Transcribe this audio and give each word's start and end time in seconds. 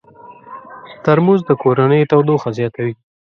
ترموز 1.03 1.39
د 1.45 1.51
کورنۍ 1.61 2.01
تودوخه 2.09 2.49
زیاتوي. 2.57 2.93